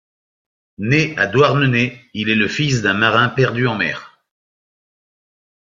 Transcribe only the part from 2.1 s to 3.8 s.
il est le fils d'un marin perdu en